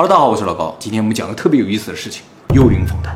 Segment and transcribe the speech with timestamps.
[0.00, 0.74] Hello，大家好，我是老高。
[0.78, 2.22] 今天我们讲个特别有意思的事情——
[2.56, 3.14] 幽灵访谈。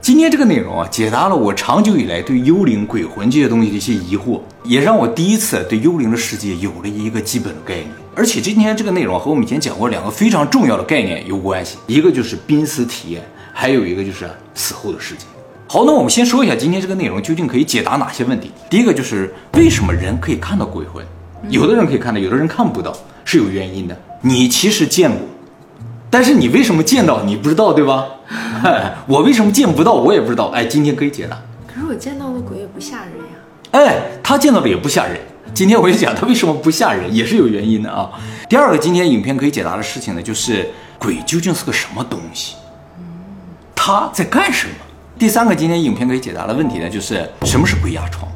[0.00, 7.90] 今天这个内容啊，解答了我长久以来对幽灵、鬼魂这些东西的一些疑惑，也让我第一次对幽灵的世界有了一个基本的概念。
[8.16, 13.22] 而且今天这个内容和我们以前讲过两个非常重要的概念有关系，一个就是濒死体验，
[13.52, 15.26] 还有一个就是死后的世界。
[15.68, 18.50] 好，那我们先说一下今天这个内容究竟可以解答哪些问题。
[18.70, 21.04] 第一个就是为什么人可以看到鬼魂？
[21.50, 23.94] 有的人可以看到，有的人看不到，是有原因的。
[24.22, 25.20] 你其实见过，
[26.12, 28.04] 但是你为什么见到你不知道，对吧？
[29.08, 30.48] 我为什么见不到，我也不知道。
[30.48, 31.40] 哎，今天可以解答。
[31.66, 33.34] 可是我见到的鬼也不吓人呀。
[33.70, 35.18] 哎，他见到的也不吓人。
[35.54, 38.10] 今天我就讲他为什么不吓人，也是有原因的啊。
[38.46, 42.56] 第二个，今天影片可以解答的事情呢，就是鬼究竟是个什么东西？
[43.74, 44.74] 他在干什么？
[45.18, 48.30] 第三个，今天影片可以解答的问题呢，就是什么是鬼压床？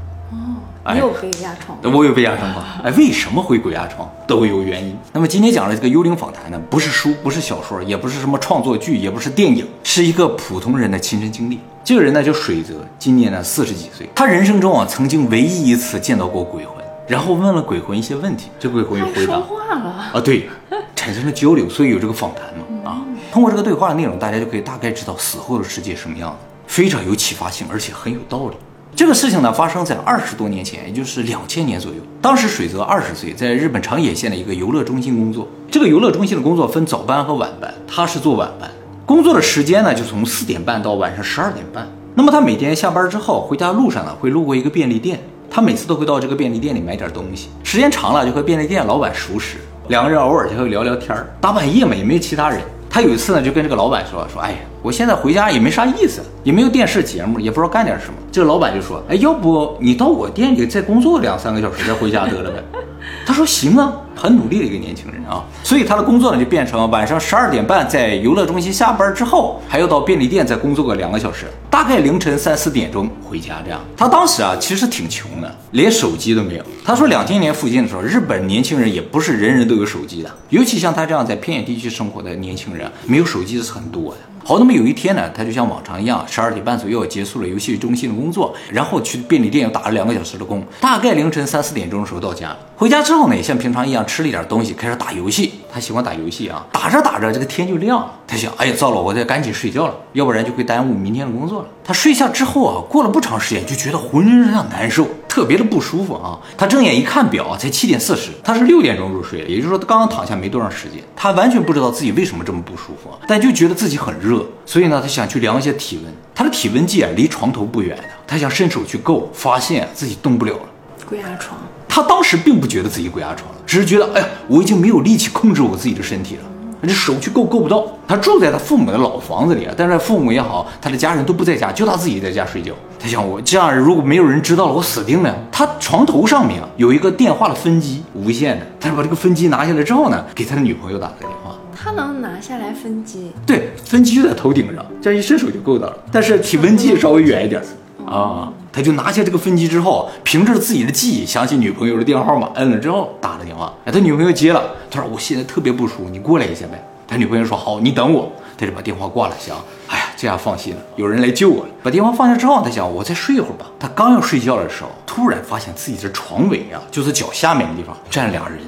[0.92, 1.78] 你有被压床？
[1.94, 2.62] 我有被压床过。
[2.82, 4.08] 哎，为什么会鬼压床？
[4.26, 4.96] 都有原因。
[5.12, 11.60] 那么今天讲的这个幽灵访谈呢，不是书，不是小说，也不是什么创作剧，也不是电影，是一个普通人的亲身经历。
[11.84, 14.08] 这个人呢叫水泽，今年呢四十几岁。
[14.14, 19.34] 他人生中啊，曾经唯一一次见到过鬼魂，然后问了鬼魂一些问题，这鬼魂有回答。
[19.34, 20.20] 说话了啊？
[20.20, 20.48] 对，
[20.94, 22.90] 产生了交流，所以有这个访谈嘛。
[22.90, 23.02] 啊，
[23.32, 28.56] 通过这个对话的内容，大家就可以大概知道死后的世界什么样子，非常有启发性，而且很有道理。
[28.96, 31.98] 这个事情呢，发生在二十多年前，也就是两千年左右。
[32.22, 35.46] 当时水泽二十岁，在日本长野县的一个游乐中心工作。
[35.70, 38.70] 这个游乐中心的工作分早班和晚班，他是做晚班。
[39.04, 41.86] 工作的时间呢，就从四点半到晚上十二点半。
[42.14, 45.20] 那么他每天下班之后回家路上呢，会路过一个便利店。
[45.50, 47.50] 他每次都会到这个便利店里买点东西。
[47.62, 49.58] 时间长了，就和便利店老板熟识，
[49.88, 51.26] 两个人偶尔就会聊聊天儿。
[51.38, 52.62] 大半夜嘛，也没有其他人。
[52.96, 62.64] 他有一次呢，就跟这个老板说：“说，哎呀，我现在回家也没啥意思，也没有电视节目，也不知道干点什么。”这个老板就说：“哎，要不你到我店里再工作两三个小时，再回家得了呗。
[63.26, 73.56] ”他说：“行啊。”很努力的一个年轻人啊，所以他的工作呢就变成晚上十二点半在游乐中心下班之后，还要到便利店再工作个两个小时，大概凌晨三四点钟回家。
[73.62, 76.64] 这样，他当时啊其实挺穷的，连手机都没有。
[76.82, 84.20] 他说两千年附近的时候，日本年轻人也不是人人都有手机的，尤其像他这样在偏远地区生活的年轻人，没有手机是很多的。
[84.46, 92.56] 好，那么有一天呢，他就像往常一样，十二点半左右结束了游戏中心的工作，然后去便利店又打了两个小时的工，大概凌晨三四点钟的时候到家。
[92.76, 95.54] 回家之后呢，也像平常一样吃了一点东西，开始打游戏。
[95.76, 98.10] 他喜欢打游戏啊，打着打着这个天就亮了。
[98.26, 101.68] 他想，哎呀，糟了，我得赶紧睡觉了，要不然就会耽误明天的工作了。
[101.84, 106.40] 他睡下之后啊，过了不长时间就觉得浑身上难受，特别的不舒服啊。
[106.56, 110.98] 他睁眼一看表，才七点四十，他是六点钟入睡的，也就是说他刚刚躺下没多长时间。
[111.14, 116.10] 他完全不知道自己为什么这么不舒服啊，但就觉得自己很热，所以呢，他想去量一下体温。
[116.34, 120.62] 他的体温计啊，离床头不远的，他想伸手去够，发现自己动不了了，
[121.06, 121.60] 鬼压床。
[121.86, 126.42] 他当时并不觉得自己鬼压床了，只是觉得，哎呀，我已经没有力气控制我自己的身体了，
[126.82, 127.84] 这手去够够不到。
[128.06, 132.72] 他住在他父母的老房子里啊，但是父母也好，他的家人都不在家，就他自己在家睡觉。
[132.98, 135.34] 他想，我这样如果没有人知道了，我死定了。
[135.50, 138.66] 他床头上面有一个电话的分机，无线的。
[138.78, 141.56] 他把这个分机拿下来之后呢，给他的女朋友打个电话。
[141.74, 143.32] 他能拿下来分机？
[143.44, 145.96] 对，分机就在头顶上，这样一伸手就够到了。
[146.12, 147.60] 但是体温计稍微远一点
[148.06, 148.52] 啊。
[148.76, 153.72] 他就拿下这个分机之后，凭着自己的记忆想起女朋友的电话号码，摁了之后打了电话。
[153.86, 159.56] 哎，他女朋友接了，他说：“我现在特别不舒服，你过来一下呗。”他女朋友说：“好，你等我。”他就把电话挂了，想
[159.88, 168.58] ：“哎呀，这下放心了，有人来救我了。”把电话放下之后，他想：“我再睡一会儿吧。”他刚要睡觉的时候，突然发现自己的床尾啊，就是脚下面的地方站俩人。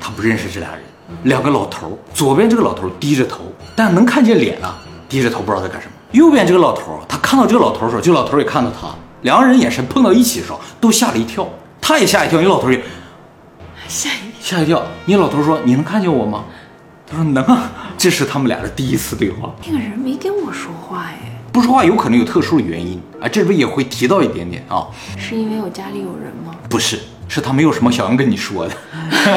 [0.00, 0.80] 他不认识这俩人，
[1.22, 1.96] 两个老头。
[2.12, 3.42] 左边这个老头低着头，
[3.76, 4.76] 但能看见脸啊，
[5.08, 5.92] 低着头不知道在干什么。
[6.10, 8.88] 右边这个老头，他看到这个老头的时候，这老头也看到他。
[9.22, 11.48] 两个人眼神碰到一起的时候，都吓了一跳。
[11.80, 12.80] 他也吓一跳，你老头也
[13.88, 14.82] 吓一吓一跳。
[15.06, 16.44] 你老头说：“你能看见我吗？”
[17.10, 19.50] 他说：“能啊。”这是他们俩的第一次对话。
[19.66, 21.18] 那个人没跟我说话哎，
[21.52, 23.28] 不说话有可能有特殊的原因啊。
[23.28, 24.86] 这边也会提到一点点啊。
[25.18, 26.54] 是因为我家里有人吗？
[26.68, 26.98] 不是，
[27.28, 28.74] 是他没有什么想要跟你说的。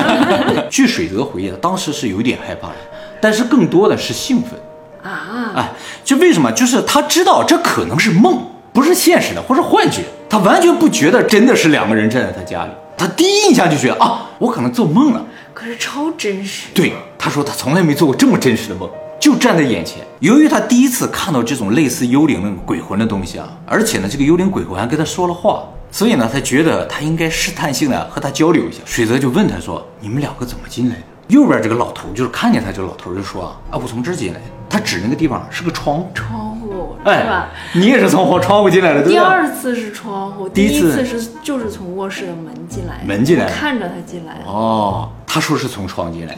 [0.69, 2.75] 据水泽回忆，当时是有点害怕的，
[3.19, 4.57] 但是更多的是兴奋
[5.03, 5.51] 啊。
[5.55, 5.71] 哎，
[6.05, 6.51] 就为什么？
[6.53, 8.47] 就是他知道这可能是梦。
[8.73, 12.71] 不是现实的，或是幻觉，他完全不觉得真的是两个人站在他家里。
[12.97, 15.23] 他第一印象就觉得啊，我可能做梦了。
[15.53, 16.69] 可是超真实。
[16.73, 18.89] 对，他说他从来没做过这么真实的梦，
[19.19, 19.99] 就站在眼前。
[20.19, 28.79] 由于他第一次看到这种类似幽灵的鬼魂的东西啊，而且呢，这个幽灵鬼魂还跟他说了话，所以呢，他觉得他应该试探性的和他交流一下。
[28.85, 36.52] 水泽就问他说：“你们两个怎么进来的？”右边这个老头就是看见他，这个老头就说：“啊，我从这儿进来的。”他指那个地方是个窗窗
[36.93, 37.49] 户，是吧？
[37.73, 39.19] 你也是从窗户进来的，对吧？
[39.19, 44.41] 第二次是窗户，第一次是就是从卧室的门进来，门进来，看着他进来。
[44.45, 46.37] 哦，他说是从窗进来。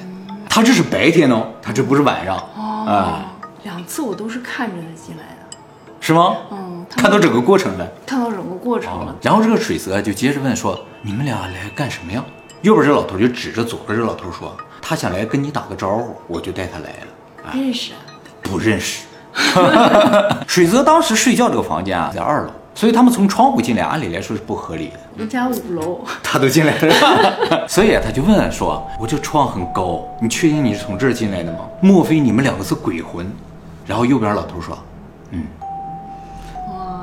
[0.49, 3.25] 他这是白天哦，他这不是晚上，哦，哎，
[3.63, 5.57] 两次我都是看着他进来的，
[5.99, 6.37] 是吗？
[6.49, 7.85] 嗯，看到整个过程了。
[8.05, 12.23] 看到整个过程了，然后这个水泽就接着问说：“你们俩来干什么呀？”
[12.61, 17.53] 右边这老头就指着左边这老头说：“他想来跟你打个招呼，我就带他来了。
[17.53, 17.99] 认识啊，
[18.41, 19.03] 不认识。
[20.47, 24.93] 水泽当时睡觉这个房间啊，在二楼，所以他们从窗户进来，按理来说是不合理的。
[25.17, 31.59] 人家五楼，他都进来了， 所以啊，他就问说：“我这窗很高，你确定你是从这儿进来的吗？
[31.81, 33.29] 莫非你们两个是鬼魂？”
[33.85, 34.77] 然后右边老头说：“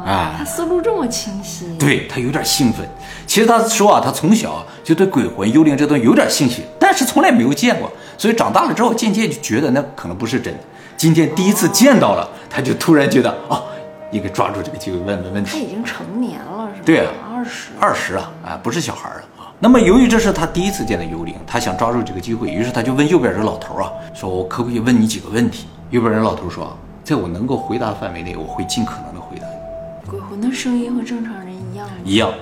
[0.04, 2.86] 哇，啊他思路这么清晰，对他有点兴奋。
[3.26, 10.60] 其实他说啊，他从小就对鬼魂、幽灵这东西有点兴趣，但是从来没有见过，所以长大了之后渐渐就觉得那可能不是真的。
[11.02, 13.64] 今天第一次见到了，他就突然觉得哦，
[14.12, 15.50] 应该抓住这个机会问问问题。
[15.50, 16.82] 他已经成年了，是吧？
[16.84, 19.50] 对啊二十，二十啊，啊，不是小孩儿了啊。
[19.58, 25.66] 那么由于这是他第一次见到幽灵，他想抓住这个机会，于是他就问右边这个老头啊，说我可不可以问你几个问题？
[25.90, 26.72] 右边人老头说，
[27.02, 30.08] 在我能够回答的范围内，我会尽可能的回答你。
[30.08, 31.94] 鬼魂的声音和正常人一样吗？
[32.04, 32.32] 一样，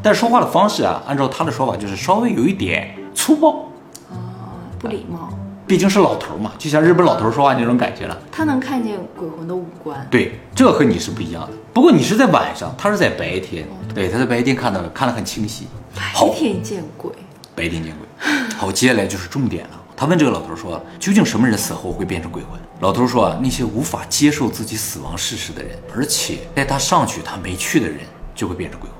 [0.00, 3.64] 但说话的方式啊，按照他的说法就是稍微有一点粗暴，
[4.08, 4.14] 啊，
[4.78, 5.30] 不礼貌。
[5.66, 8.18] 毕竟是老头嘛，就像日本老头说话那种感觉了。
[8.30, 11.52] 他能看见鬼魂的五官，对，这和你是不一样的。
[11.72, 15.66] 不过你是在晚上，他是在白天，对，他在白天看到看得很清晰。
[15.94, 16.02] 白，
[16.34, 17.10] 天见鬼，
[17.54, 18.32] 白天见鬼。
[18.56, 19.80] 好，接下来就是重点了。
[19.96, 27.98] 他问这个老头说：“究竟什么人死后会变成鬼魂？”老头说：“啊，那些无法接受自己死亡事实的人，而且带他上去他没去的人，
[28.34, 28.98] 就会变成鬼魂。”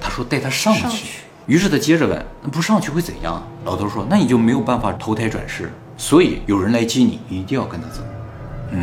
[0.00, 0.80] 他说：“带他上去。
[0.80, 1.06] 上去
[1.48, 8.02] 于是他接着问：“那不上去会怎样？”老头说：“那你就没有办法投胎转世，所以有人来接你，你一定要跟他走。”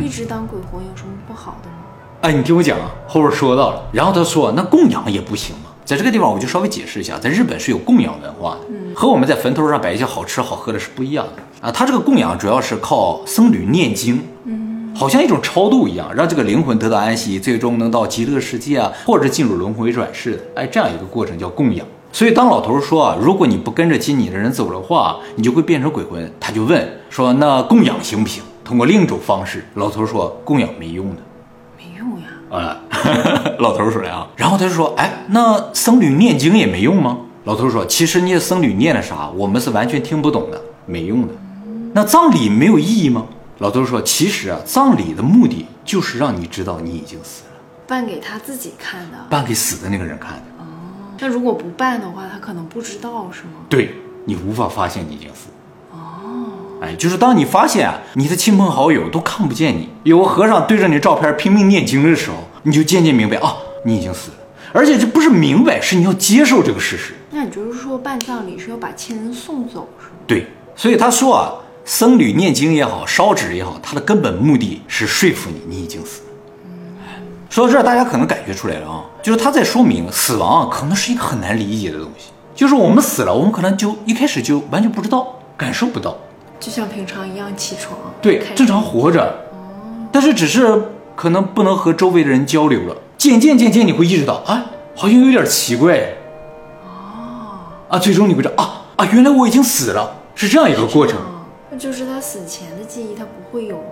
[0.02, 1.76] 一直当鬼魂有什么不好的吗？
[2.22, 5.70] 哎，你听我讲啊，后边说到了，然后他说那供养也不行吗？
[5.84, 11.70] 在这个地方我就稍微解释一下，在日本是有供养文化的，和我们在坟头上摆一些好吃好喝的是不一样的啊。
[11.70, 21.86] 他这个供养主要是靠僧侣念经，嗯，好像一种超度一样，让这个灵魂得到安息，最终能到极乐世界啊，或者进入轮回转世的，哎，这样一个过程叫供养。
[22.16, 26.32] 所以当老头说啊，如果你不跟着接你的人走的话，你就会变成鬼魂。
[26.40, 28.42] 他就问说，那供养行不行？
[28.64, 31.16] 通过另一种方式，老头说供养没用的。
[31.76, 32.80] 没用呀，啊，
[33.60, 37.18] 老头说的啊，然后他就说，哎，那僧侣念经也没用吗？
[37.44, 41.34] 老头说，其实那僧侣念的啥，我们是完全听不懂的，没用的。
[41.92, 43.26] 那葬礼没有意义吗？
[43.58, 49.18] 老头说，其实啊，葬礼的目的就是让你知道你已经死了，办给他自己看的。
[49.28, 50.44] 办给死的那个人看的。
[51.18, 53.60] 那如果不办的话，他可能不知道，是吗？
[53.68, 55.48] 对你无法发现你已经死。
[55.92, 64.36] 哦，哎，就是当你发现啊，你的亲朋好友都看不见你，有个和尚对着你照片拼命念经的时候，你就渐渐明白啊，你已经死了。
[64.72, 67.14] 而且这不是明白，是你要接受这个事实。
[67.30, 70.16] 那也就是说，办葬礼是要把亲人送走，是吗？
[70.26, 71.54] 对，所以他说啊，
[71.84, 76.25] 僧侣念经也好，烧纸也好，他的根本目的是说服你，你已经死了。
[77.48, 82.30] 说到这儿，大家可能感觉出来了啊，就是他在说明死亡啊，可能是一个很难理解的东西。
[82.54, 86.16] 就是我们死了，我们可能就一开始就完全不知道，感受不到，
[86.58, 89.34] 就像平常一样起床，对正常活着，
[90.10, 90.82] 但是只是
[91.14, 92.96] 可能不能和周围的人交流了。
[93.18, 95.98] 渐渐渐渐，你会意识到，啊，好像有点奇怪。
[96.84, 101.16] 哦，啊，最终你会知道，啊啊，原来我已经死了，是这样一个过程。
[101.18, 103.82] 啊，那就是他死前的记忆，他不会有吗？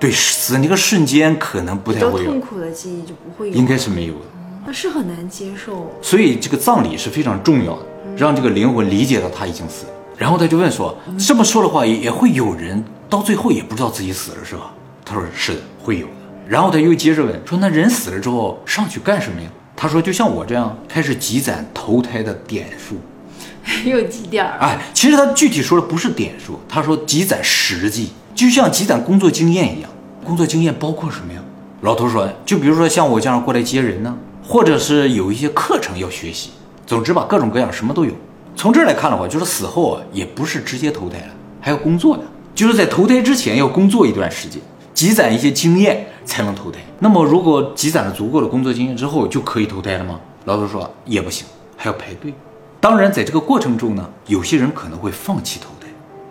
[0.00, 4.20] 对，死那个瞬间可能不太会有，痛苦的记忆就不会有，应该是没有的。
[4.66, 5.90] 那是很难接受。
[6.00, 9.92] 所以这个葬礼是非常重要的，让这个灵魂理解到他已经死了。
[10.16, 14.72] 然后他就问说：“这么说的话，也也会有人到最后也不知道自己死了，是吧？”
[15.04, 16.12] 他说：“是的，会有的。”
[16.48, 22.96] 然后他又接着问说：“那人死了之后上去干什么呀？”他说：“就像我这样，开始积攒投胎的点数。
[23.84, 24.58] 又几点儿？
[24.58, 29.90] 哎，其实他具体说的不是点数，他说积攒实际，就像积攒工作经验一样。
[30.24, 31.40] 工作经验包括什么呀？
[31.82, 36.48] 老头说，就比如说像我这样过来接人呢，或者是有一些课程要学习，
[36.86, 38.12] 总之吧，各种各样什么都有。
[38.56, 42.22] 从这儿来看的话，就是死后啊，也不是直接投胎了，还要工作的，
[42.54, 44.58] 就是在投胎之前要工作一段时间，
[44.94, 46.78] 积攒一些经验才能投胎。
[46.98, 50.18] 那么如果积攒了足够的工作经验之后，就可以投胎了吗？
[50.46, 52.32] 老头说也不行，还要排队。
[52.80, 55.86] 当然，在这个过程中呢，有些人可能会放弃投胎。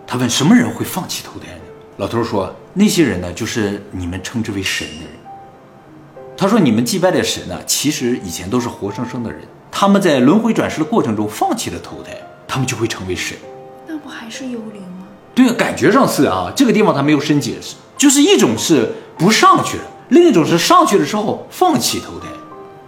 [0.08, 1.60] 他问什么人会放弃投胎呢？
[2.00, 5.12] 老头说，那些人呢，就是你们称之为神的人。
[6.34, 12.16] 他说，你们祭拜的神呢，其实以前都是活生生的人，他们在轮回转世的过程中放弃了投胎，
[12.48, 13.36] 他们就会成为神。
[13.86, 15.08] 那不还是幽灵吗？
[15.34, 22.28] 对啊，感觉上是啊，这个地方他没有深解释，就是一种是不上去了，另一种是上去了之后放弃投胎，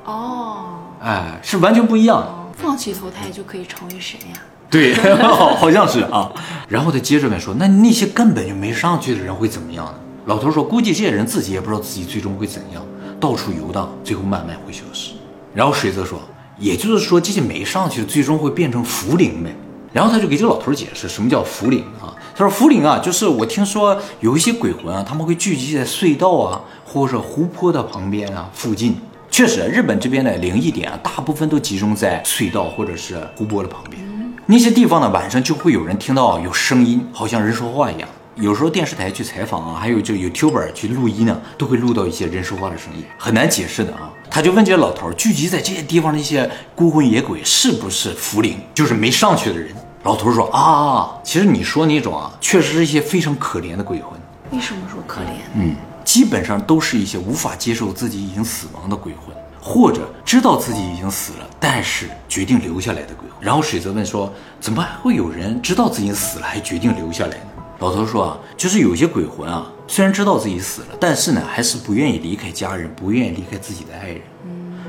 [0.07, 0.65] 哦，
[1.03, 2.35] 哎，是完全不一样的。
[2.57, 4.41] 放弃投胎就可以成为神呀？
[4.73, 6.33] 对， 好好像是啊。
[6.67, 12.83] 然后他接着问说：“那那些根本就没上去的人会怎么样呢？”老头说：“估计这些人自己也不知道自己最终会怎样，
[13.21, 15.13] 到处游荡，最后慢慢会消失。”
[15.55, 16.19] 然后水泽说
[16.59, 19.55] ：“也就是说，这些没上去的最终会变成浮灵呗。”
[19.93, 22.17] 然后他就给这个老头解释什么叫浮灵啊？
[22.35, 28.97] 他说：“浮灵啊，就是我听说有一些鬼魂啊，他们会聚集在隧道啊，或者湖泊的旁边啊附近。
[29.31, 34.01] 确实，日本这边的灵异点啊，大部分都集中在隧道或者是湖泊的旁边。
[34.47, 38.09] 那些地方呢，晚上就会有人听到有声音，好像人说话一样。
[38.35, 44.11] 有时候电视台去采访啊，还有就 YouTuber 去录音呢，都会录到一些人说话的声音，很难解释的啊。
[44.29, 49.69] 他就问这些老头，聚集在这些地方的一些孤魂野鬼是不是福灵，就是没上去的人？
[50.03, 54.19] 老头说啊，其实你说那种啊，确实是一些非常可怜的鬼魂。
[54.51, 55.35] 为什么说可怜？
[55.55, 63.39] 嗯，基本上都是一些无法接受自己已经死亡的鬼魂，或者知道自己已经死了，但是决定留下来的鬼魂。
[63.41, 67.47] 然后水泽问说，怎么还会有人知道自己死了还决定留下来呢？
[67.79, 74.23] 老头说啊，就是有些鬼魂啊，虽然知道自己死了，但是呢，还是不愿意离开家人，不愿意离开自己的爱人。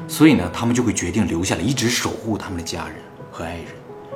[0.07, 2.95] 所以呢，他们就会决定留下来，一直守护他们的家人
[3.31, 3.65] 和爱人。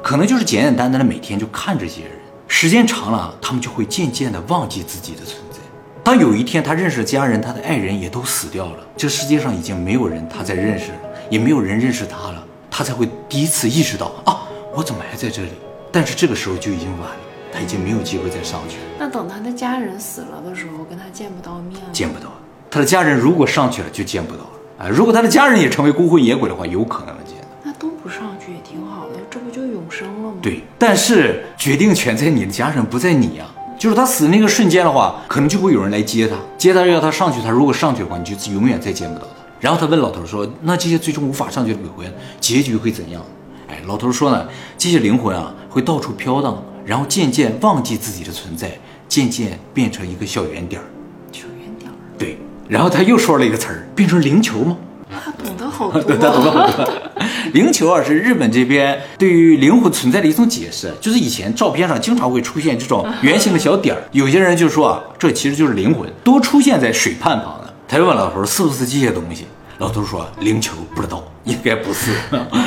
[0.04, 2.12] 可能就是简简单单的每天就看这些人，
[2.48, 5.47] 时间长了，他们就会渐渐的忘记自己的存在。
[6.08, 10.92] 当有一天他认识的家人，他的爱人也都死掉了，这世界上已经没有人他在认识，
[11.30, 15.50] 也没有人认识他了，他才会第一次意识到啊，我怎么还在这里？
[15.92, 17.18] 但是这个时候就已经晚了，
[17.52, 18.84] 他已经没有机会再上去了。
[18.98, 21.78] 那等他的家人死了的时候，跟他见不到面。
[21.92, 22.32] 见不到，
[22.72, 24.88] 他的家人如果上去了就见不到了啊！
[24.88, 27.48] 如果他的家人也成为孤魂野鬼的话，有可能见到。
[27.66, 30.36] 那都不上去也挺好的，这不就永生了吗？
[30.42, 33.46] 对，但是决定权在你的家人，不在你呀。
[33.78, 37.42] 就是他死的那个瞬间的话，可能就会有人来接他，接他要他上去。
[37.42, 39.44] 他如果上去的话，你就永远再见不到他。
[39.60, 43.22] 然后他问老头说：“那这些最终无法上去的鬼魂，结局会怎样？”
[43.70, 48.72] 哎，老头说呢，这些灵魂啊会到处飘荡，然后渐渐忘记自己的存在，
[49.08, 50.86] 渐渐变成一个小圆点儿。
[51.32, 54.78] 小圆点儿，对，然后他又说了一个词儿，变成灵球吗？
[55.10, 56.02] 他懂得好多。
[56.16, 56.94] 他懂得很多。
[57.54, 67.74] 灵球啊，是日本这边对于灵魂存在的一种解释，就是以前照片上经常会出现这种圆形的小点儿， 有些人就说啊，这其实就是灵魂，多出现在水畔旁的。
[67.88, 69.46] 他就问老头是不是这些东西，
[69.78, 72.12] 老头说灵球不知道，应该不是。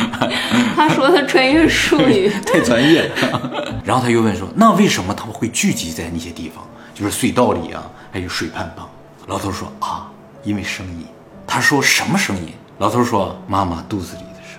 [0.74, 3.82] 他说的专业术语太专业了。
[3.84, 6.64] 然后他又问说，那为什么他们会聚集在那些地方，
[6.94, 8.88] 就是隧道里啊，还有水畔旁？
[9.26, 10.08] 老头说啊，
[10.42, 11.04] 因为声音。
[11.46, 12.52] 他说什么声音？
[12.80, 14.58] 老头说妈妈肚子里的声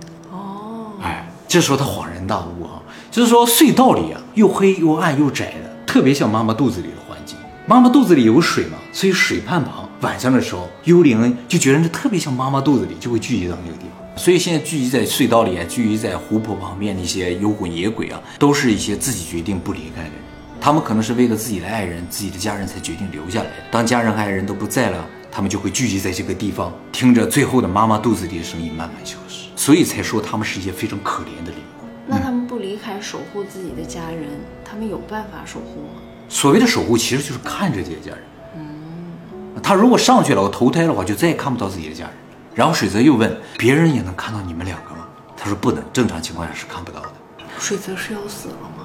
[0.00, 0.08] 音。
[0.32, 7.36] 哦，哎，这时候他恍然大悟啊，就是说隧道里啊又黑又暗又窄的，特别像妈妈肚子里的环境。
[7.66, 14.18] 妈妈肚子里有水嘛，所以水畔旁晚上的时候，幽灵就觉得这特别像妈妈肚子里，就会聚集到那个地方。
[14.18, 20.14] 所以现在聚集在隧道里啊，聚集在湖泊旁边那些幽魂野鬼啊，都是一些自己决定不离开的人。
[20.58, 23.56] 他们可能是为了自己的爱人、自己的家人才决定留下来的。
[23.70, 25.04] 当家人和爱人都不在了。
[25.30, 31.88] 他们就会聚集在这个地方，听着最后的妈妈肚子里的声音慢慢消失，所以才说他们是一些非常可怜的灵魂。
[32.06, 34.30] 那他们不离开守护自己的家人，
[34.64, 36.02] 他们有办法守护吗？
[36.28, 38.22] 所谓的守护，其实就是看着这些家人。
[38.56, 42.14] 嗯，他如果上去了，我投胎的话，就再也看不到自己的家人。
[42.54, 45.06] 然后水泽又问：“别人也能看到你们两个吗？”
[45.36, 47.12] 他说：“不能，正常情况下是看不到的。”
[47.58, 48.84] 水泽是要死了吗？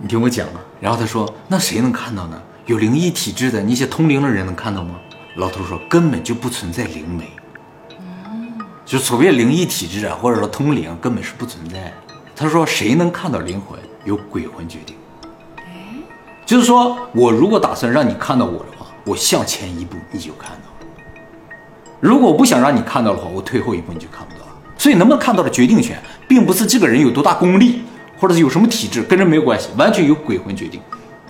[0.00, 0.60] 你听我讲啊。
[0.80, 2.42] 然后他说：“那谁能看到呢？
[2.66, 4.96] 有灵异体质的那些通灵的人能看到吗？”
[5.38, 7.30] 老头说：“根本就不存在灵媒，
[8.84, 11.92] 就所谓灵异体质啊，或者说通灵，根本是不存在。”
[12.34, 14.96] 他说：“谁能看到灵魂，由鬼魂决定。
[16.44, 21.14] 就是说我如果打算让你看到我的话，我向前一步你就看到了；
[22.00, 24.52] 如果我不想让你看到的话，我退后一步你就看不到了。
[24.76, 27.84] 所以能不能看到的决定权，并不是这个人有多大功力，
[28.18, 30.80] 或者是有什么体质，跟这没有关系，完全由鬼魂决定。”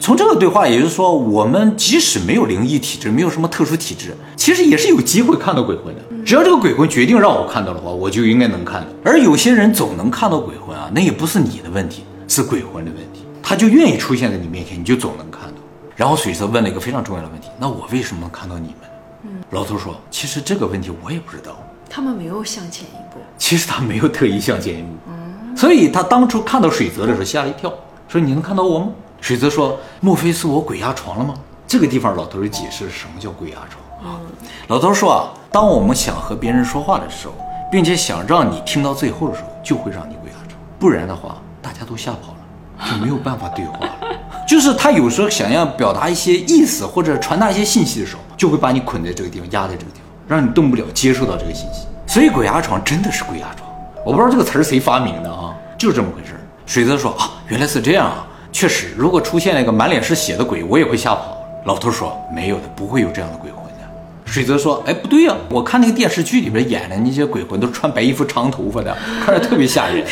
[0.01, 6.03] 从这个对话，也就是说，我们即使没有灵异体质，没有什么特殊体质，其实也是有机会看到鬼魂的。
[6.25, 8.89] 只要这个鬼魂决定让我看到的话，我就应该能看到。
[9.05, 13.25] 而有些人总能看到鬼魂啊，那也不是你的问题，是鬼魂的问题。
[13.43, 15.55] 他就愿意出现在你面前，你就总能看到。
[15.97, 18.77] 然后水蛇问了一个非常重要的问题：那我为什么能看到你们？
[19.25, 21.59] 嗯，老头说，其实这个问题我也不知道。
[21.91, 23.19] 他们没有向前一步。
[23.37, 24.89] 其实他没有特意向前一步。
[25.09, 27.73] 嗯，所以他当初看到水泽的时候吓了一跳，
[28.07, 28.89] 说你能看到我吗？
[29.21, 31.35] 水泽说：“莫非是我鬼压床了吗？”
[31.67, 34.21] 这个地方，老头就解释什么叫鬼压床啊。
[34.69, 37.35] 老头说啊，当我们想和别人说话的时候，
[37.71, 43.95] 并且想让你听到最后的时候，就会让你鬼压床，不然的话，大家都吓跑了，就没有办法对话了。
[44.49, 51.87] 就是他有时候想要表达一些意思或者传达一些信息的时候，就会把你捆在这个地方，压在这个地方，让你动不了，接受到这个信息。
[52.07, 53.71] 所以鬼压床真的是鬼压床，
[54.07, 56.35] 我不知道这个词儿谁发明的啊，就是这么回事。
[56.65, 58.27] 水泽说啊，原来是这样啊，
[58.59, 61.39] 确实，如果出现了一个满脸是血的鬼，我也会吓跑。
[61.65, 63.79] 老头说没有的，不会有这样的鬼魂的。
[64.25, 68.93] 水泽说，哎，不对呀，我看那个电视剧里边演的那些鬼魂都穿白衣服、长头发的，
[69.25, 70.05] 看着特别吓人。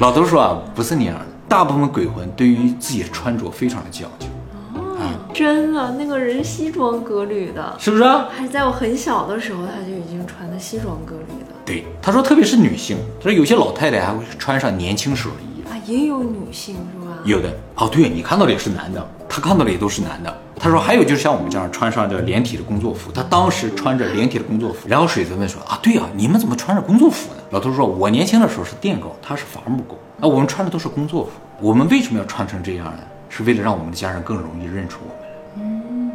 [0.00, 4.26] 老头说啊，不是那样的，大部分鬼魂对于自己的穿着非常的讲究。
[5.32, 8.02] 真的，那个人西装革履的，是不是？
[8.02, 11.54] 还在我很小的时候，他就已经穿的西装革履的。
[11.64, 15.51] 对，他说，特别是女性，他说有些老太太还会穿上年轻时候的衣服。
[15.51, 15.51] 啊，
[15.86, 17.18] 也有女性是吧？
[17.24, 20.34] 有的哦，对你看到的也是男的，他看到的也都是男的。
[20.58, 24.88] 他说还有就是像我们这样穿上这连体的工作服，他当时穿着连体的工作服。
[24.88, 27.42] 然后水泽问说啊，对啊，你们怎么穿着工作服呢？
[27.50, 31.30] 老头说，我年轻的时候是电工，他是伐木工，啊，我们穿的都是工作服。
[31.60, 32.98] 我们为什么要穿成这样呢？
[33.28, 35.22] 是为了让我们的家人更容易认出我们。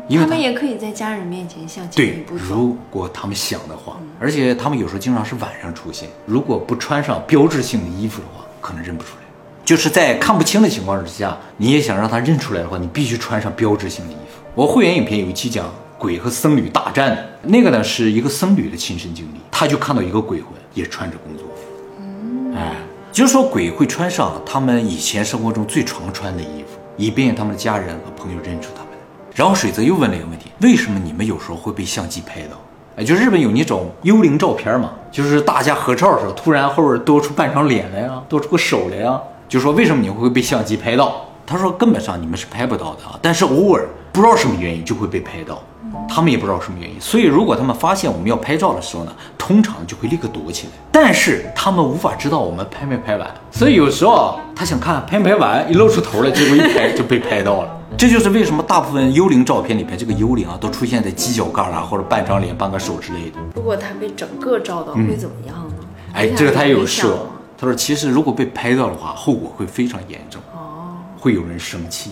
[0.07, 2.45] 因为他们也可以在家人面前向前对一步，走。
[2.47, 9.26] 如果他们想的话，而且他们有时候经常是晚上出现，如果不穿上标志性的衣服的话，可能认不出来。
[9.67, 14.39] 就是在看不清的情况之下，你也想让他认出来的话，你必须穿上标志性的衣服。
[14.55, 22.77] 我会员影片有一期讲鬼和僧侣大战的，那个呢是一个僧侣的亲身经历，他就看到一个鬼魂也穿着工作服，哎，
[23.11, 28.93] 就是说鬼会穿上他们以前生活中最常穿的衣服，以便他们的家人和朋友认出他们。
[29.35, 32.55] 然后水泽又问了一个问题：为什么你们有时候会被相机拍到？
[32.95, 41.23] 哎，就日本有那种幽灵照片嘛，就是大家合照的时候，突然后边多出半张脸来啊，多出个手来呀，就说为什么你会被相机拍到？
[41.45, 45.63] 他说根本上你们是拍不到的啊，但是偶尔不知道什么原因就会被拍到，
[46.09, 57.69] 他们也不知道什么原因，所以如果他们发现我们要拍照的时候呢，通常就会立刻躲起来，但是他们无法知道我们拍没拍完，所以有时候啊，他想看拍没拍完，一露出头来，结果一拍就被拍到了。
[57.97, 63.39] 这就是为什么大部分幽灵照片里边，这个幽灵啊都出现在犄角旮旯或者半张脸、半个手之类的。
[63.55, 65.75] 如果他被整个照到，会怎么样呢？
[66.13, 67.27] 哎，这个他也有说说，，
[67.57, 72.11] 他说其实如果被拍到的话，后果会非常严重，哦，会有人生气。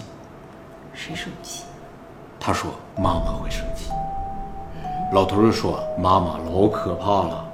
[0.94, 1.64] 谁生气？
[2.40, 3.92] 他说妈妈会生气。
[5.14, 7.46] 老头就说妈妈老可怕了，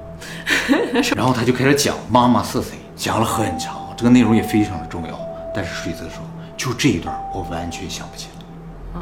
[1.16, 5.20] 然后他就开始讲妈妈是谁，讲了很长，这个内容也非常的重要。
[5.54, 6.24] 但是水泽说，
[6.56, 9.02] 就这一段我完全想不起来。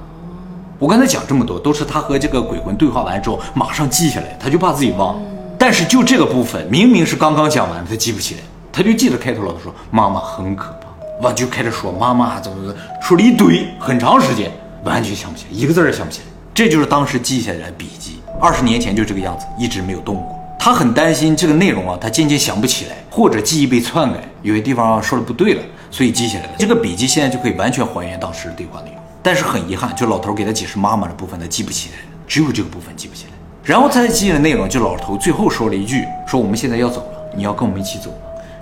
[0.80, 5.16] 我刚才讲这么多，都是他和这个鬼魂对话完之后马上记下来，他就怕自己忘。
[5.60, 14.52] 但是就这个部分，明明是刚刚讲完的，他记不起来，他就记得开头老头说妈妈很可怕，完就开始说妈妈怎么怎么，说了一堆很长时间，
[14.84, 16.26] 完全想不起来，一个字也想不起来。
[16.54, 20.36] 这就是当时记下来的笔记，二十年前就这个样子，一直没有动过。
[20.60, 26.52] 他很担心这个内容啊，他渐渐想不起来，或者记忆被篡改，有些地方说的不对了，所以记下来了。
[26.58, 29.00] 这个笔记现在就可以完全还原当时的对话内容。
[29.24, 31.96] 但是很遗憾，就老头给他解释妈妈的部分他记不起来，
[32.28, 33.32] 只有这个部分记不起来。
[33.64, 38.14] 然后他记的内容，就老头最后说了一句：“说我们现在要走了，你要跟我们一起走？”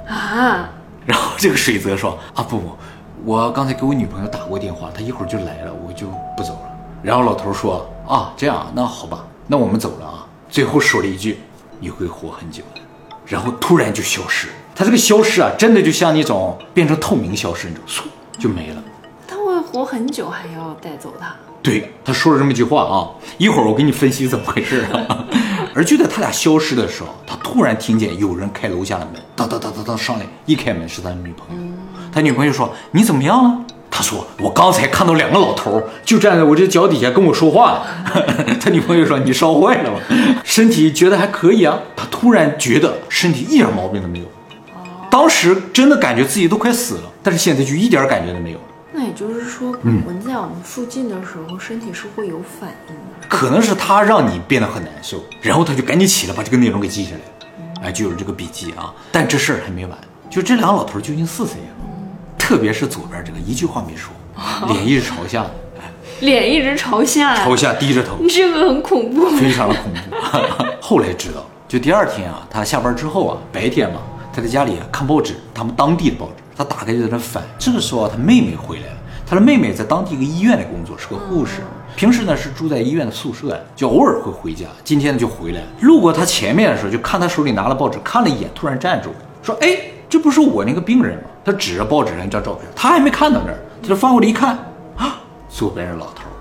[0.07, 0.69] 啊，
[1.05, 2.75] 然后这个水泽说：“啊不不，
[3.25, 6.71] 我刚才给我女朋友打过电话，她一会儿就来了，我就不走了。”
[7.03, 11.39] 然后老头说：“啊这样，那好吧，那我们走了啊。”最后说了一句
[11.79, 12.81] ：“你会活很久的。”
[13.27, 14.47] 然后突然就消失。
[14.73, 18.81] 他这个消失啊，真的就像那种变成透明消失那种，嗖就没了。
[19.27, 21.35] 他会活很久，还要带走他。
[21.61, 25.25] 对，他说了这么一句话啊，一会儿我给你分析怎么回事啊。
[25.75, 31.63] 而就在他俩消失的时候，他突然听见有人开楼下的门，当当当当当上来，一开门是他的女朋友。
[32.11, 37.83] 他女朋友说：“你怎么样了？”他说：“我刚才看到两个老头就站在我这脚底下跟我说话。
[38.59, 39.99] ”他女朋友说：“你烧坏了吧？
[40.43, 44.25] 身体觉得还可以啊。”他突然觉得身体一点毛病都没有，
[45.09, 48.63] 当时真的感觉自己都快死了，但是现在就一点感觉都没有了。
[48.97, 53.27] 那也就是说，鬼魂在我们附近的时候，身体是会有反应的。
[53.29, 58.91] 可能是他让你变得很难受，然后他就赶紧起来把这个内容给记下来了，哎，就有这个笔记啊。
[59.11, 59.95] 但这事儿还没完，
[60.31, 61.71] 就这两个老头究竟是谁啊？
[62.39, 64.11] 特别是左边这个一句话没说，
[64.73, 65.45] 脸一直朝下，
[65.77, 65.83] 哎，
[66.21, 69.29] 脸一直朝下，朝下低着头， 这个很恐怖。
[69.37, 70.65] 非常的恐怖。
[70.81, 74.01] 后来知道，就第二天啊，他下班之后啊，白天嘛，
[74.33, 77.43] 他在家里啊看报纸，他们当地的报纸，他打开就在那翻。
[77.59, 81.61] 这个时候啊，他妹妹回来了，他的妹妹在当地一个医院里工作，是个护士。
[81.95, 84.65] 平时呢是住在医院的宿舍，就偶尔会回家。
[84.83, 89.09] 今天呢就回来了，路过他前面的时候，就看他手里拿了报纸，看了一眼，突然站住，
[89.41, 94.57] 说：“哎，这不是我那个病人吗？”他指着报纸上一张照片，他还没看到那儿，他就翻过来一看，
[94.95, 95.17] 啊，
[95.49, 96.33] 左边是老头儿。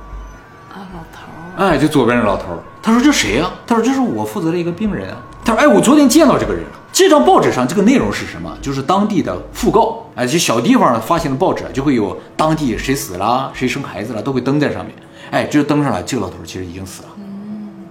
[0.75, 5.17] 啊，老头儿，哎，就左边是老头儿，他说这谁呀、他说这是我负责的一个病人啊。
[5.43, 6.71] 他说哎，我昨天见到这个人了。
[6.99, 8.57] 这张报纸上这个内容是什么？
[8.63, 10.03] 就是当地的讣告。
[10.15, 14.95] 哎，就小地方发行的报纸就会有当地谁死了、谁生孩子了，都会登在上面。
[15.31, 17.09] 哎，这登上了，这个老头其实已经死了。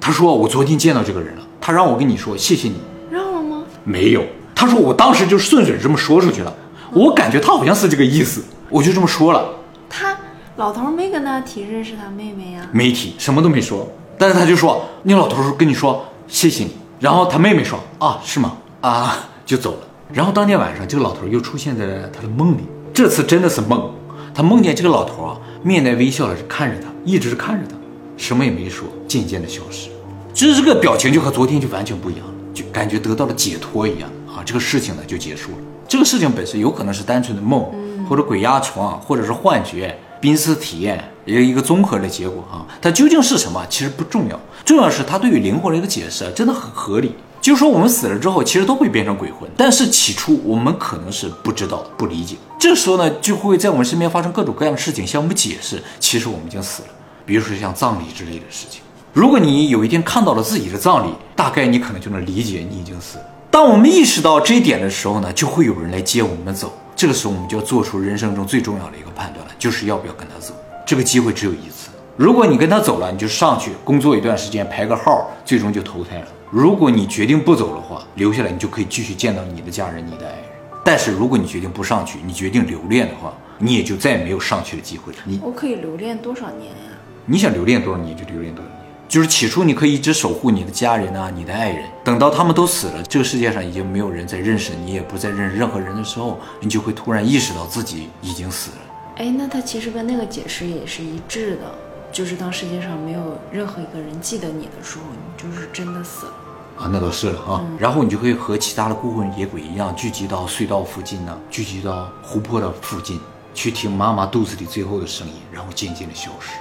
[0.02, 2.78] 他说我昨天见到这个人了，他让我跟你说谢谢你。
[3.12, 3.64] 让了吗？
[3.84, 4.24] 没有，
[4.56, 6.52] 他说我当时就顺嘴这么说出去了。
[6.92, 9.48] 我感觉他好像是这个意思，我就这么说了。
[9.88, 10.18] 他
[10.56, 12.68] 老头没跟他提认识他妹妹呀？
[12.72, 13.88] 没提，什么都没说。
[14.18, 16.76] 但是他就说，那老头跟你说谢谢你。
[17.00, 18.58] 然后他妹妹说啊，是吗？
[18.86, 19.18] 啊，
[19.48, 19.88] 就走了。
[20.14, 22.62] 然后当天晚上，这个老头又出现在了他的梦里。
[22.94, 23.92] 这次真的是梦，
[24.32, 27.76] 他梦见这个老头啊，面带微笑的看着他，一直是看着他，
[28.16, 29.90] 什么也没说，渐渐的消失。
[30.36, 34.44] 其实这个表情就和昨天就完全不一样了，就感觉得到了解脱一样啊。
[34.46, 35.58] 这个事情呢就结束了。
[35.88, 37.66] 这个事情本身有可能是单纯的梦，
[38.08, 42.62] 或者鬼压床，或者是幻觉、濒死体验，一个一个综合的结果啊。
[42.80, 47.16] 它究竟是什么，其实不重要，重要是它对于灵魂的一个解释真的很合理。
[47.46, 52.36] 就是说，我们死了之后，其实都会变成鬼魂，但是起初我们可能是不知道、不理解。
[52.60, 56.88] 这时候呢，就会在我们身边发生各种各样的事情，向我们解释，其实我们已经死了。
[57.24, 58.82] 比如说像葬礼之类的事情，
[59.14, 63.26] 如果你有一天看到了自己的葬礼，大概你可能就能理解你已经死了。
[63.52, 66.76] 当我们意识到这一点的时候呢，就会有人来接我们走。
[66.96, 70.52] 这个时候，我们就要做出人生中最重要的一个判断了，就是要不要跟他走。
[70.84, 71.92] 这个机会只有一次。
[72.18, 76.28] 如果你跟他走了，你就上去工作一段时间，排个号，最终就投胎了。
[76.52, 80.44] 如果你决定不走的话，留下来你就可以继续见到你的家人、你的爱人。
[80.84, 85.20] 但是如果你决定不上去，你决定留恋的话，你也就再也没有上去的机会了。
[85.26, 86.92] 你我可以留恋多少年呀？
[87.26, 88.86] 你想留恋多少年就留恋多少年。
[89.08, 98.78] 就是起初你可以一直守护你的家人啊，你的爱人，等到他们都死了，这个世界上已经没有人再认识你，也不再认识任何人的时候，你就会突然意识到自己已经死了。
[99.18, 101.76] 哎，那他其实跟那个解释也是一致的，
[102.16, 106.34] 就是当世界上没有任何一个人记得你的时候，你就是真的死了。
[106.78, 107.62] 啊，那倒是了啊。
[107.78, 113.20] 然后你就可以和其他的孤魂野鬼一样，聚集到隧道附近呢，聚集到湖泊的附近，
[113.54, 116.52] 去听妈妈肚子里最后的声音，然后渐渐的消失，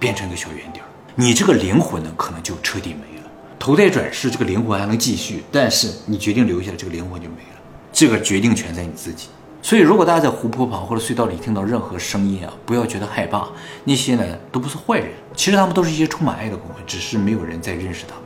[0.00, 0.88] 变成一个小圆点儿。
[1.14, 3.30] 你这个灵魂呢，可能就彻底没了。
[3.56, 7.60] 投胎转世，这个灵魂还能继续，但是你决定留下来，这个灵魂就没了。
[7.92, 9.28] 这个决定权在你自己。
[9.62, 13.46] 所以，如果大家在湖泊旁或者隧道里听到任何声音啊，不要觉得害怕，
[13.84, 18.24] 那些呢都不是坏人，其实他们都是一些充满爱的灵魂，只是没有人再认识他们。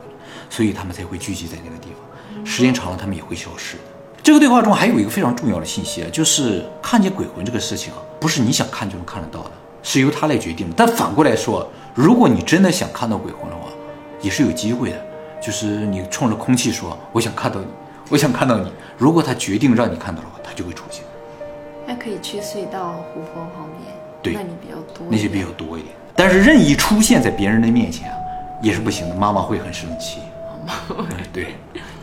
[0.49, 3.77] 所以他们才会聚集在那个地方，时间长了，他们也会消失。
[4.23, 9.51] 这个对话中还有一个非常重要的信息啊，就是看见鬼魂这个事情啊，不是你想看就能看得到的，
[9.83, 10.75] 是由他来决定的。
[10.77, 13.69] 但反过来说，如果你真的想看到鬼魂的话，
[14.23, 14.97] 也是有机会的。
[15.43, 17.67] 就是你冲着空气说“我想看到你，
[18.09, 21.03] 我想看到你”，如果他决定让你看到的话，他就会出现。
[21.87, 25.95] 还可以去隧道、湖泊旁边，对，那你比较多，那些比较多一点。
[26.17, 28.17] 但是任意出现在别人的面前啊，
[28.63, 30.21] 也是不行的，妈妈会很生气。
[31.31, 31.57] 对，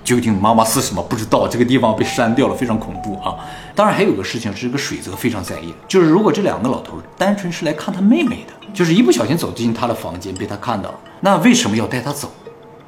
[0.03, 3.35] 究竟妈妈是什么不知道，这个地方被删掉了，非常恐怖啊！
[3.73, 12.29] 当然还有个事情是这个水泽非常在意，就是如果这两个老头单纯是来看他妹妹的，就是一不小心走进他的房间被他看到了，那为什么要带他走？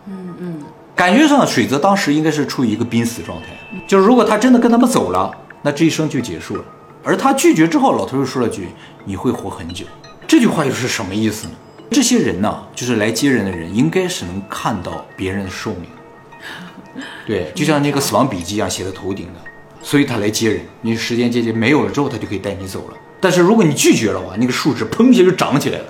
[0.06, 0.64] 嗯嗯，
[0.96, 3.48] 感觉上水泽当时应该是处于一个濒死状态，
[3.88, 5.32] 就是如果他真的跟他们走了，
[5.64, 6.64] 那这一生就结束了。
[7.04, 8.70] 而他拒绝之后，老头又说了句
[9.04, 9.86] ：“你会活很久。”
[10.28, 11.54] 这句话又是什么意思呢？
[11.92, 17.04] 这些人呢，就是来接人的人，应该是能看到别人的寿命。
[17.28, 19.40] 对，就像那个死亡笔记一样写在头顶的，
[19.82, 20.62] 所以他来接人。
[20.82, 22.98] 你时间接近没有了之后，他就可以带你走了。
[23.20, 25.86] 但是如果你拒绝的话，那个数值砰一下就涨起来了。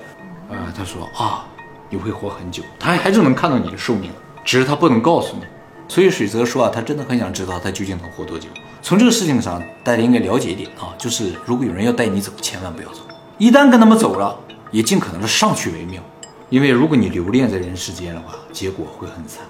[0.50, 1.46] 啊，他说啊，
[1.90, 4.12] 你会活很久，他还是能看到你的寿命，
[4.44, 5.44] 只是他不能告诉你。
[5.88, 8.50] 所以水泽说啊，他真的很想知道他究竟能活多久。
[8.84, 13.00] 从这个事情上，大家应该了解一点啊，就是如果有人要带你走，千万不要走。
[13.38, 14.38] 一旦跟他们走了。
[14.74, 16.02] 也尽可能的上去为妙，
[16.50, 19.46] 因为如果你留恋在人世间的话，结果会很惨。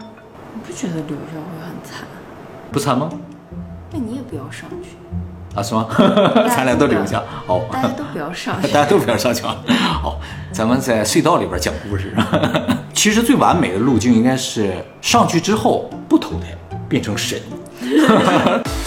[0.00, 2.04] 你不觉得留下会很惨？
[2.72, 3.08] 不惨吗？
[3.92, 4.96] 那你也不要上去
[5.54, 5.62] 啊？
[5.62, 5.86] 是吗？
[6.50, 7.22] 咱俩都留下。
[7.46, 8.66] 好，大家都不要上去。
[8.74, 9.56] 大家都不要上去啊。
[10.02, 12.12] 好，咱们在隧道里边讲故事。
[12.92, 16.46] 其实最完美的路径应该是上去之后不投胎，
[16.88, 17.40] 变成神。
[18.06, 18.85] 哈哈哈。